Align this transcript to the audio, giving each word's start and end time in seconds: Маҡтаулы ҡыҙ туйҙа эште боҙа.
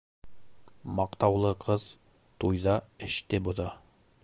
Маҡтаулы 0.99 1.51
ҡыҙ 1.67 1.85
туйҙа 2.45 2.79
эште 3.09 3.45
боҙа. 3.49 3.71